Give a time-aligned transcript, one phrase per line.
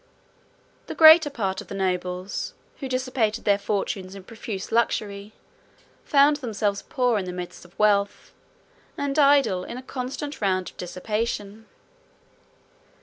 [0.87, 5.33] 32 The greater part of the nobles, who dissipated their fortunes in profuse luxury,
[6.03, 8.33] found themselves poor in the midst of wealth,
[8.97, 11.67] and idle in a constant round of dissipation.